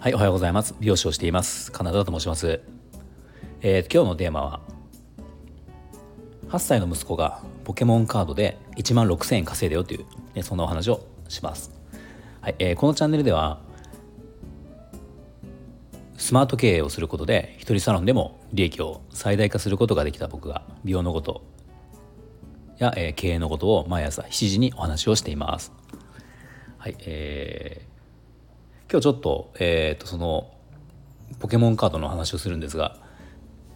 [0.00, 0.74] はい、おはようございます。
[0.80, 1.70] 美容師をしています。
[1.70, 2.60] カナダと申します。
[3.62, 4.60] えー、今日のテーマは
[6.48, 11.70] 8歳の息子がポケモンカードで1万6000円稼いだよという、ね、そんなお話をします。
[12.40, 13.60] はい、えー、このチャンネルでは
[16.18, 21.53] スマート経営をすることで一人サロンでも利益を最大化することができた僕が美容のこと
[22.78, 25.72] や、えー、経営のことを毎朝7時にお話をしています。
[26.78, 27.94] はい、えー
[28.90, 30.52] 今日ちょっと,、えー、とその
[31.40, 32.96] ポケモンカードの話をするんですが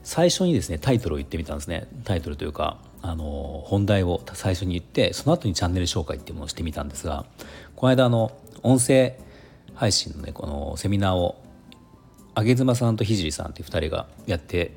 [0.05, 7.27] 最初にですねタイトルを言ってみたんですねタイトルというかあの本題を最初に言ってその後にチャンネル紹介っていうものをしてみたんですが
[7.75, 8.31] この間あの
[8.63, 9.19] 音声
[9.75, 11.43] 配信のねこのセミナーを
[12.37, 14.73] 上妻さんと聖さんっていう2人がやって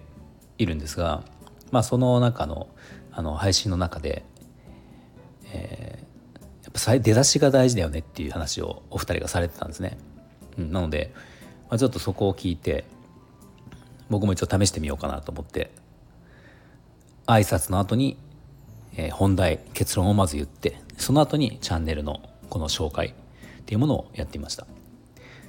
[0.58, 1.24] いるんですが、
[1.72, 2.68] まあ、その中の
[3.12, 4.24] あの配信の中で、
[5.54, 9.98] えー、やっぱ出だしが大事だよねっていう話をお二人がされてたんですね。
[10.58, 11.14] うん、なので、
[11.70, 12.86] まあ、ちょっとそこを聞いて
[14.10, 15.72] 僕も一応試してみようかなと思って
[17.28, 18.18] 挨拶の後に、
[18.96, 23.14] えー、本題結論をまず言ってその後にチャンネルのこの紹介っ
[23.66, 24.68] ていうものをやってみました。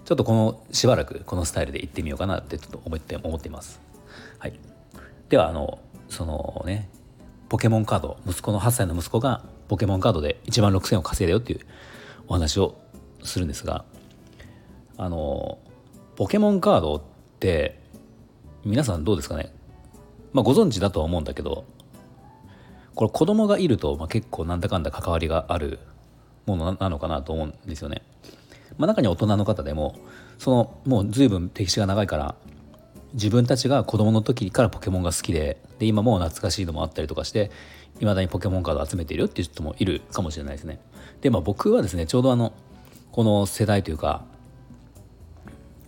[0.04, 3.80] ちょっとこのしばらくこのスタイルで行ってみようかなってちょっと思って思っています。
[4.38, 4.58] はい。
[5.28, 6.88] ではあのそのね
[7.52, 11.60] ポケモンカード息子の8歳の息子がポケモンカードで1万6000を稼いだよっていう
[12.26, 12.80] お話を
[13.22, 13.84] するんですが
[14.96, 15.58] あの
[16.16, 17.02] ポケモンカードっ
[17.40, 17.78] て
[18.64, 19.52] 皆さんどうですかね、
[20.32, 21.66] まあ、ご存知だとは思うんだけど
[22.94, 25.78] これ子供がいると、まあ、結構なんだかんだ関わりがある
[26.46, 28.00] ものなのかなと思うんですよね。
[28.78, 29.96] まあ、中には大人の方でも
[30.38, 32.34] そのもう随分歴史が長いから
[33.14, 37.50] 自分たちが子供の時からポケモンが好きでで今も懐かしいのもあったりとかして
[38.00, 40.80] いまだにポケモンカード集めているっていう人もいるかもしれないですね。
[41.20, 42.52] でまあ僕はですねちょうどあの
[43.10, 44.24] この世代というか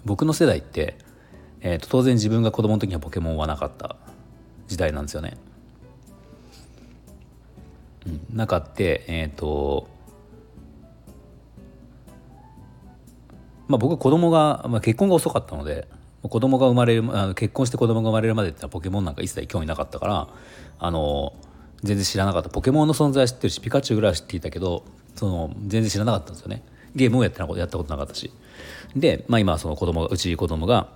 [0.04, 0.96] 僕の世代って、
[1.60, 3.96] えーと、当然自分が子供の時にはポケモンはなかった
[4.68, 5.36] 時代なんですよね。
[8.06, 9.88] うん、なかってえっ、ー、と
[13.66, 15.88] まあ僕子供が、まあ、結婚が遅かったので
[16.28, 20.28] 子供が生まれるあの結婚して子供が生まれるまでってポケモンなんか一切興味なかったから
[20.78, 21.34] あの
[21.82, 22.48] 全然知らなかった。
[22.48, 26.62] ポケモンの存在は知ってるしピカチュウぐらいは知っていたけどその全然知らなかったんですよね。
[26.94, 28.30] ゲームをやってなやったことなかったし。
[28.96, 30.88] で、まあ、今その子供がうち子供が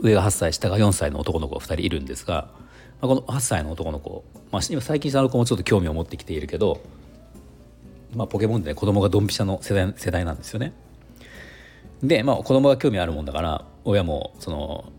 [0.00, 2.48] 上が8歳下が4歳の男の子が2人いるんですが、
[3.00, 6.80] まあ、この8歳の男の子、まあ、今最近その子もちょっと興味を持ってきているけど、
[8.14, 10.72] まあ、ポケモンで、ね、子供がドンピシャの世代世代なんですよね。
[12.02, 14.92] で、まあ、子供が興味あるもんだから親もその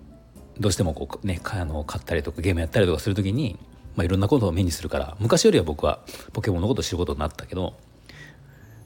[0.59, 3.57] どうしてもこう、ね、あの買ったりとかゲームやったりとかする時に、
[3.95, 5.99] まあ、いろんなことを目にするから昔よりは僕は
[6.33, 7.73] ポケモンのことを知ることになったけど、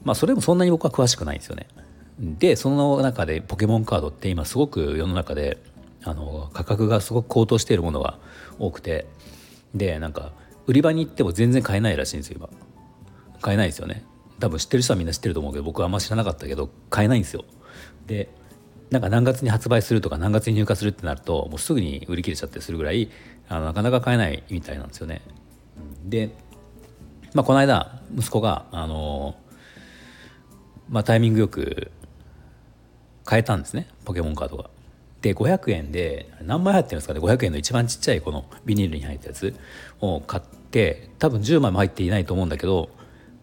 [0.03, 1.67] まあ、それもそんなに僕は詳しくないんですよね。
[2.17, 5.57] でその中でポケモンカードって今すごく世の中で
[6.03, 8.19] あの価格がすごく高騰しているものが
[8.57, 9.05] 多くて
[9.73, 10.31] でなんか
[10.65, 12.49] 売り場に行っても全然買えないらしいんですよ今。
[13.41, 14.05] 買えないですよね。
[14.39, 17.43] 多分知ってる人はみんな知ってると思うけど僕はあんま知らなかったけど買えないんですよ。
[18.07, 18.29] で
[18.91, 23.09] なんか何月に発売するとか何月に入荷するってなるともうすぐに売り切れちゃったりするぐらい
[23.49, 25.21] あのなかなか買えないみたいなんですよね。
[26.05, 26.29] で、
[27.33, 29.35] まあ、この間息子があの
[30.89, 31.91] まあ、タイミングよく
[33.27, 33.87] 変えたんですね。
[34.05, 34.69] ポケモンカードが。
[35.21, 37.19] で500円で何枚入ってるんですかね。
[37.19, 39.55] 500円の一番ちっちゃいこのビニールに入ったやつ
[39.99, 42.89] を買って多分10枚も入っていないと思うんだけど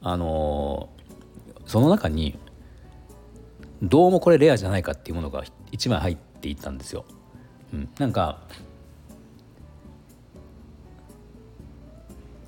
[0.00, 0.88] あの、
[1.66, 2.38] その中に
[3.82, 7.04] どうもこれレアじゃないかっていうものが1枚入っていったんですよ。
[7.74, 8.38] うん、なんか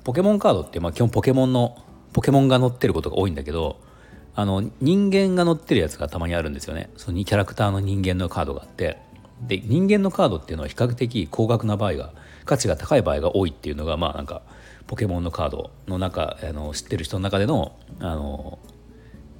[0.05, 1.77] ポケモンカードってまあ基本ポケモンの
[2.13, 3.81] ポケモンが載ってることが多いんだけど
[4.33, 6.89] あの人間が乗ってるやつがたまにあるんですよね。
[6.95, 8.97] そのキャラクターの人間のカードがあって。
[9.41, 12.13] で人間のカードっていうのは比較的高額な場合が
[12.45, 14.43] 価値が高い場合が多いっていうのがまあなんか
[14.87, 18.59] ポケモンのカードの中あの知ってる人の中でのあの、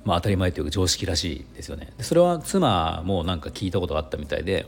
[0.06, 1.92] まあ、当たり前というか常識らしいですよね。
[1.98, 4.68] でそれは妻もなんか聞いたことがあったみたいで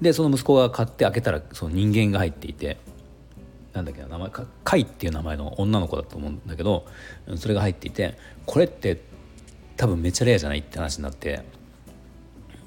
[0.00, 2.76] でその息子が買って開けたらその人間が入っていて
[3.72, 6.86] なんだっけな名前かカイっていう名前の女の子だと思うんだけど
[7.36, 8.16] それが入っていて
[8.46, 9.00] これって
[9.76, 11.42] 多分めっちゃレアじゃないって話になって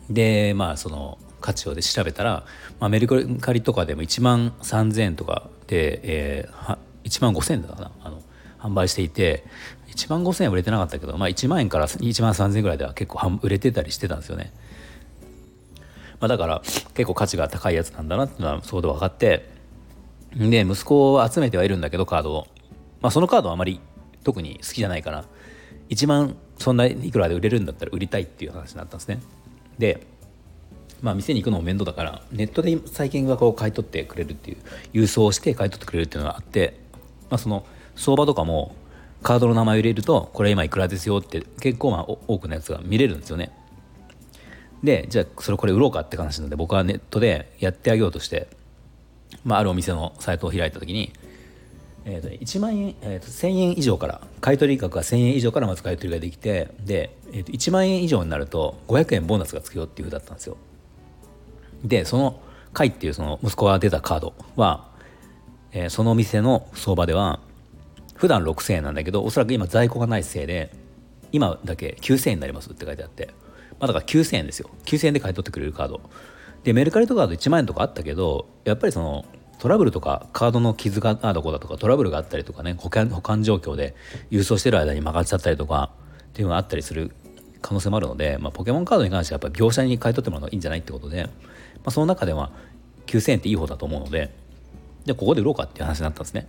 [0.10, 2.46] でまあその価値をで調べたら、
[2.80, 3.08] まあ、メル
[3.40, 8.22] カリとかでも1万3,000円とかで、えー、1万5,000円だかなあの
[8.62, 9.44] 販売していて
[9.88, 14.54] 1万5,000円売れてなかったけど、まあ、1万円から1万3,000円ぐらいでは結構売れてたりしてたんですよね。
[16.20, 16.62] まあ、だから
[16.94, 19.50] 結構価値が高いやつなんだなっていうのはそうで分かって
[20.36, 22.48] で息子を集めてはいるんだけどカードを、
[23.02, 23.82] まあ、そのカードはあまり
[24.24, 25.26] 特に好きじゃないから
[25.90, 29.20] 1万そんないくらで売れるんだったら売りたいっていう話になったんですね。
[29.80, 30.06] で
[31.02, 34.58] まあ店に行くのも面倒だからネットで最近はこう買い取ってくれるっていう
[34.94, 36.80] 郵送して買い取ってくれるっていうのがあって、
[37.32, 37.66] まあ、その
[37.96, 38.76] 相場とかも
[39.24, 43.52] カードの名前を入れるとこれ今いくらですよって結構まあ多くのやつが見れるんですよね。
[44.84, 48.48] でじゃあそれこれ売ろうかって話なんで僕はネットでやってあげようとして、
[49.44, 51.14] まあ、あるお店のサイトを開いた時に、
[52.06, 60.58] えーと、1万円、えーと、1000円以上から買取額が1000円以上からまず買取ができてで、えーと、1万円以上になると500円ボーナスがつくよっていうふうだったんですよ。
[61.84, 62.40] でその
[62.74, 64.88] 買っていうその息子が出たカードは、
[65.74, 67.40] えー、その店の相場では
[68.22, 70.72] 普段6000円なんだけどおそらく今在庫がないせいで
[71.32, 73.34] 今だけ9000円になりますって書いてあって。
[73.80, 74.70] まあ、だから9000円ですよ。
[74.86, 76.02] 9000円で買い取ってくれるカード。
[76.64, 79.26] でメルカリとかだと1万円とかあったけどやっぱりその
[79.58, 83.96] トラブルとかカードの傷がどこだとかトラブルがあったりとかね保管保管状況で
[84.30, 85.90] 郵送してる間に曲がっちゃったりとか
[86.30, 87.10] っていうのがあったりする
[87.64, 91.30] 可能性もあるので、まあ、ポケモンカードに関してはやっぱ業者に買い取ってもらうのがいいんじゃないってことで、ま
[91.86, 92.52] あ、その中では
[93.08, 94.32] 9000円っていい方だと思うので
[95.06, 96.48] でここで売ろうかっていう話になったんですね。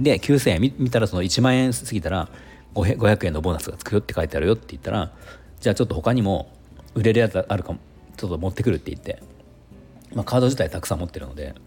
[0.00, 2.28] で9000円見たらその1万円過ぎたら
[2.74, 5.12] 500円のボーナスがつくよって書いてあるよって言ったら
[5.60, 6.52] じゃあちょっと他にも
[6.94, 7.78] 売れるやつあるかも
[8.16, 9.22] ちょっと持ってくるって言って、
[10.14, 11.62] まあ、カード自体たくさん持ってるので、ま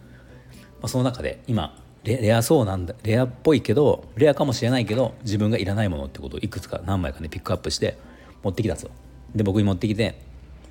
[0.84, 7.98] あ、その中で今レアそうなんだレアっぽいけどレアかもしれないけど自分がいらないものってことをいくつか何枚かねピックアップして
[8.44, 8.92] 持ってきたんですよ。
[9.36, 10.20] で僕に持ってきて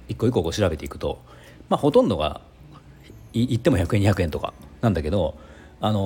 [0.08, 1.20] 一個一個こう調べていくと
[1.68, 2.40] まあほとんどが
[3.32, 5.38] 言っても100円200円とかなんだけど
[5.80, 6.00] あの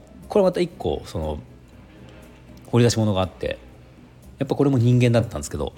[0.00, 1.38] ー、これまた一個その
[2.66, 3.58] 掘り出し物があって
[4.38, 5.72] やっぱこれも人間だったんですけど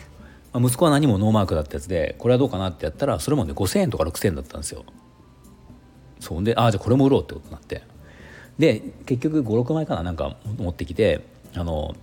[0.52, 4.84] まあ、息子は何もノーマークだったやつでこれはどうかなってやったらそれもね5,000円とか6,000円だったんですよ。
[6.18, 7.82] そうでああじゃあこれも売ろうってことになって
[8.58, 11.22] で結局56枚かななんか持ってきて
[11.54, 11.94] あの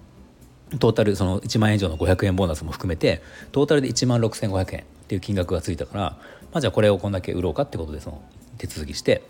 [0.80, 3.22] トータルその1万円以上の500円ボーナスも含めて
[3.52, 6.20] トータルで1万6500円っていう金額がついたから、ま
[6.54, 8.24] あ、じゃあこれをこんだけ売ろうかってことでその
[8.58, 9.22] 手続きして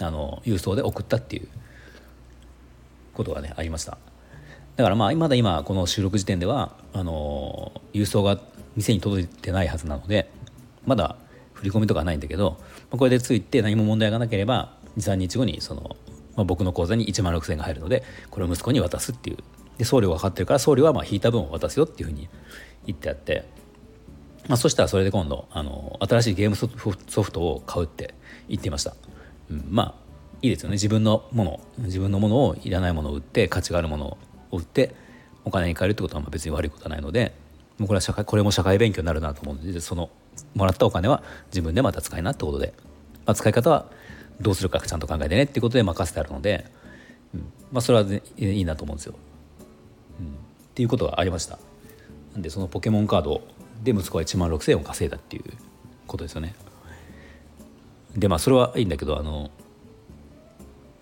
[0.00, 1.48] あの郵送で送ったっていう
[3.14, 3.98] ことがねありました。
[4.76, 8.38] だからまあまだ今この収録時点ではあの郵送が
[8.74, 10.30] 店に届いてないはずなので
[10.86, 11.16] まだ
[11.52, 12.58] 振り込みとかないんだけど
[12.90, 15.96] これでついて何も問題がなければ23日後にその、
[16.36, 19.38] まあ、僕の口座に1万6000円が入るのでこれを息子に渡すっていう。
[19.78, 22.28] で送料がかかってるから送料はまあ引いた分を渡すよっていうふうに
[22.86, 23.48] 言ってあって、
[24.46, 26.66] まあ、そしたらそれで今度あの新しいゲームソ
[27.22, 28.14] フトを買うって
[28.48, 28.94] 言っていました、
[29.50, 30.01] うん、まあ
[30.42, 34.18] いいですよね自分のもの自分のものをいらないものを売って価値があるもの
[34.50, 34.94] を売って
[35.44, 37.32] お金に換えるってことは別に悪いことはないので
[37.78, 40.10] もうこれは社会これも社会勉強になるなと思うのでその
[40.54, 42.74] もらったお金は自分でまた使いなってことで、
[43.24, 43.86] まあ、使い方は
[44.40, 46.66] どうするかちゃんと考えてねっていうことで任せてあるので、
[47.34, 47.40] うん
[47.70, 48.06] まあ、それは
[48.36, 49.14] いいなと思うんですよ。
[50.20, 50.28] うん、っ
[50.74, 51.58] ていうことがありました。
[52.32, 53.42] なんでそのポケモンカード
[53.82, 55.44] で息子は1万6,000円を稼いだっていう
[56.06, 56.54] ことですよね。
[58.16, 59.50] でまあそれはいいんだけどあの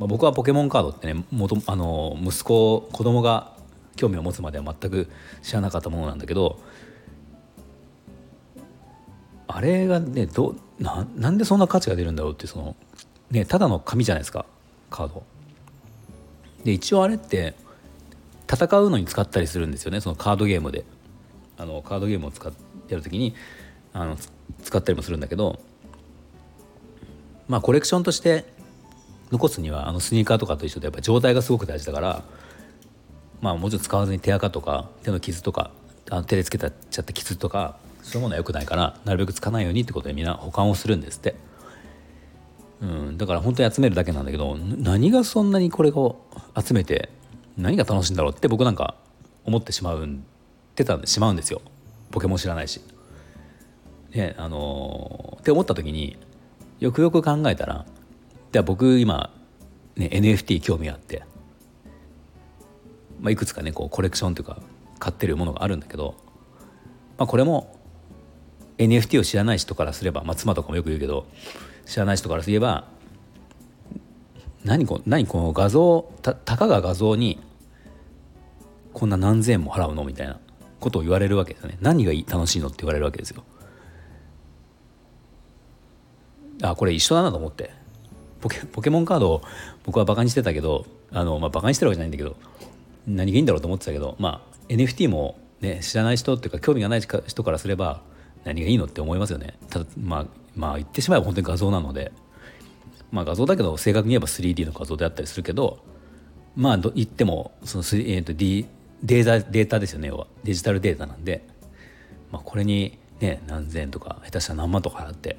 [0.00, 3.52] まあ、僕はポケモンカードってね元あの息子子供が
[3.96, 5.10] 興味を持つまでは全く
[5.42, 6.58] 知らなかったものなんだけど
[9.46, 12.76] あれがねどななんでそんな価値が出るんだろうってその
[13.30, 14.46] ねただの紙じゃないですか
[14.88, 15.22] カード。
[16.64, 17.54] で一応あれって
[18.50, 20.84] 戦うのに使ったりするんですよねそのカードゲームで。
[21.58, 23.34] あのカードゲームを使ってやる時に
[23.92, 24.16] あの
[24.62, 25.60] 使ったりもするんだけど
[27.48, 28.46] まあコレクションとして
[29.30, 32.24] 残すにはあのスニーカーとかと一緒でやっぱ状態がすごく大事だから
[33.40, 35.70] まあもちろん使わずに手垢とか手の傷とか
[36.10, 41.34] あの手でつけたちゃった傷とかそういうものは良くないからなるべくつかないようにってことでみんな保管をするんですって。
[42.82, 46.24] うん、だから本当に集めるだけなんだけど何がそんなにこれを
[46.58, 47.10] 集めて
[47.58, 48.94] 何が楽しいんだろうって僕なんか
[49.44, 50.24] 思ってしまうん
[50.74, 51.60] てたしまうんですよ
[52.10, 52.80] ポケモン知らないし。
[54.14, 56.16] ねあのー、って思った時に
[56.80, 57.84] よくよく考えたら
[58.52, 59.32] では僕今、
[59.96, 61.22] ね、NFT 興味あって、
[63.20, 64.58] まあ、いくつかねこうコレクションというか
[64.98, 66.16] 買ってるものがあるんだけど、
[67.16, 67.76] まあ、これも
[68.78, 71.26] NFT を知らない人からすれば、まあ、妻とかもよく言うけど
[71.86, 72.88] 知らない人からすれば
[74.64, 77.40] 何こ何この画像たたかが画像に
[78.92, 80.04] こんな何千円も払うの？
[80.04, 80.38] みたいな
[80.80, 81.78] ことを言われるわけですよね。
[81.80, 82.66] 何が楽しいの？
[82.66, 83.44] って言われるわけですよ。
[86.62, 87.79] あこれ一緒だなと思って。
[88.40, 89.42] ポケポケモンカードを
[89.84, 92.36] 僕はバカにしてたけどあの、まあ、バカにしてるわけじゃないんだけど
[93.06, 98.02] 何がいいんだろうと思ってたけど、まあ、NFT も、ね、知らない人っていうか興味がない人からすれば
[98.44, 99.58] 何がいいのって思いますよね。
[99.68, 102.12] ただまあまあ言ってしまえば本当に画像なので、
[103.12, 105.78] まあ、画像だけど正確に言えば 3D の画像であったりするけど
[106.56, 108.66] まあ言ってもその、えー、と D
[109.02, 110.08] データデータですよね。
[110.08, 111.46] 要はデジタルデータなんで、
[112.30, 115.38] まあ、これにね何千円とか下手したら何万とか払って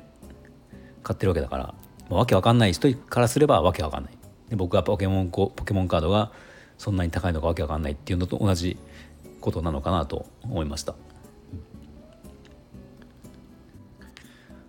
[1.04, 1.74] 買ってるわけだから、
[2.12, 4.18] まあ、わけわかんない人からすればわけわかんない
[4.50, 6.32] で僕はポケモンポケモンカードが
[6.78, 8.78] そんなに高いのかわけわかんないっていうのと同じ
[9.40, 10.96] ことなのかなと思いました。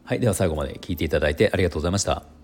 [0.05, 2.42] はい、では最後まで聞いていただいてありがとうございました。